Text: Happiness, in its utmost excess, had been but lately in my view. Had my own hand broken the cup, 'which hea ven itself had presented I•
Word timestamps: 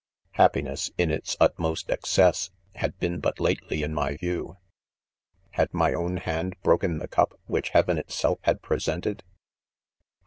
Happiness, 0.31 0.89
in 0.97 1.11
its 1.11 1.37
utmost 1.39 1.91
excess, 1.91 2.49
had 2.73 2.97
been 2.97 3.19
but 3.19 3.39
lately 3.39 3.83
in 3.83 3.93
my 3.93 4.17
view. 4.17 4.57
Had 5.51 5.71
my 5.75 5.93
own 5.93 6.17
hand 6.17 6.55
broken 6.63 6.97
the 6.97 7.07
cup, 7.07 7.39
'which 7.45 7.69
hea 7.69 7.83
ven 7.83 7.99
itself 7.99 8.39
had 8.41 8.63
presented 8.63 9.21
I• 9.23 9.29